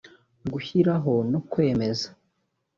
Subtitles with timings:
[0.51, 2.07] gushyiraho no kwemeza